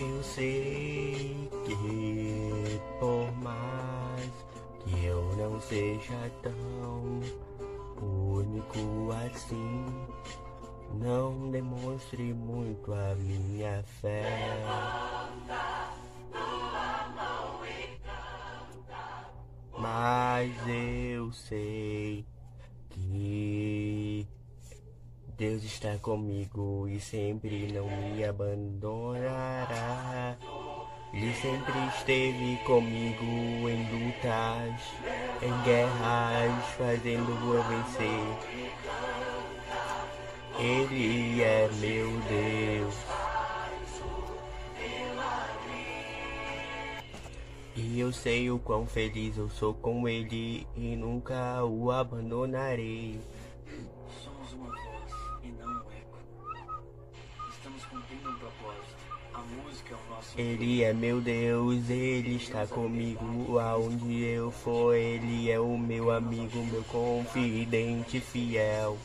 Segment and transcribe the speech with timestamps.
[0.00, 4.30] Eu sei que por mais
[4.80, 7.20] que eu não seja tão
[8.00, 9.84] único assim,
[10.94, 14.24] não demonstre muito a minha fé.
[19.76, 22.24] Mas eu sei
[22.88, 23.59] que
[25.40, 29.66] Deus está comigo e sempre não me abandonará.
[31.14, 33.24] Ele sempre esteve comigo
[33.66, 34.82] em lutas,
[35.40, 38.36] em guerras, fazendo eu vencer.
[40.58, 42.94] Ele é meu Deus.
[47.76, 53.18] E eu sei o quão feliz eu sou com ele e nunca o abandonarei.
[60.36, 64.94] Ele é meu Deus, ele está comigo aonde eu for.
[64.94, 68.96] Ele é o meu amigo, meu confidente fiel.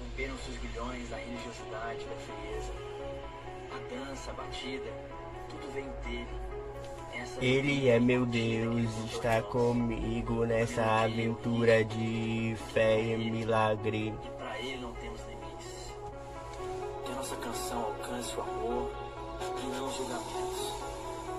[0.00, 2.72] Romperam-se os grilhões da religiosidade, da frieza.
[3.70, 4.90] A dança, a batida,
[5.48, 6.48] tudo vem dele.
[7.40, 14.14] Ele é meu Deus, está comigo nessa aventura de fé e milagre.
[14.24, 15.20] E pra ele não temos
[17.28, 18.90] nossa canção alcance o amor
[19.62, 20.72] e não os julgamentos.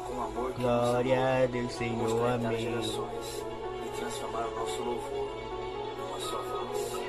[0.05, 2.59] Com amor que Glória a Deus, Senhor, amém.
[2.59, 3.43] gerações
[3.85, 5.29] E transformar o nosso louvor
[5.97, 6.99] numa só voz.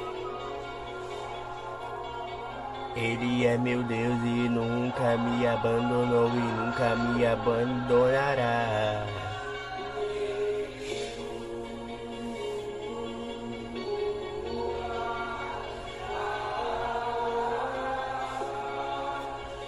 [2.96, 9.19] Ele é meu Deus e nunca me abandonou e nunca me abandonará.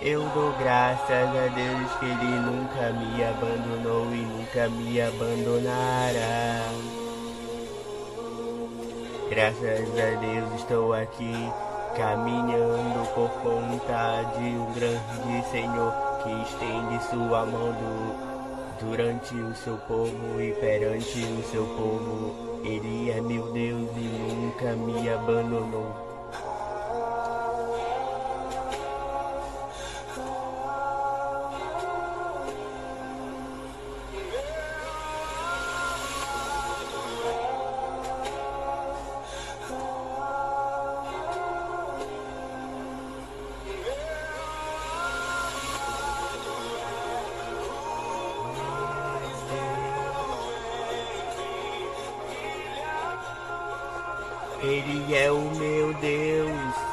[0.04, 6.68] Eu dou graças a Deus que Ele nunca me abandonou e nunca me abandonará.
[9.30, 11.32] Graças a Deus estou aqui
[11.96, 15.92] caminhando por conta de um grande Senhor
[16.22, 18.32] que estende sua mão do-
[18.84, 22.60] durante o seu povo e perante o seu povo.
[22.64, 24.00] Ele é meu Deus e
[24.34, 26.11] nunca me abandonou.
[54.62, 56.91] Ele é o meu Deus.